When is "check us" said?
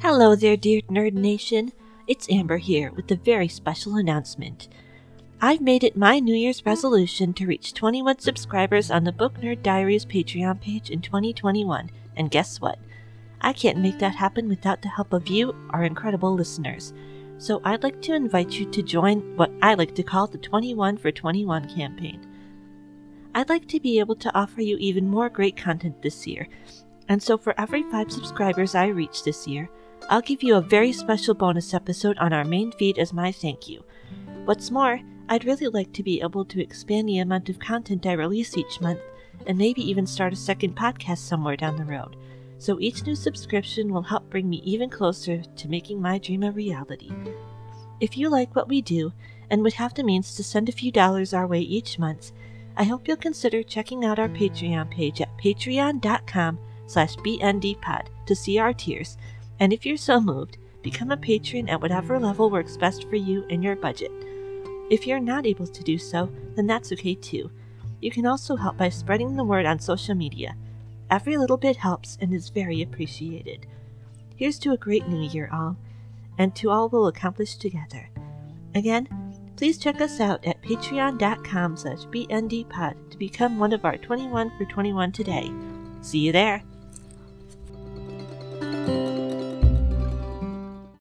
79.78-80.20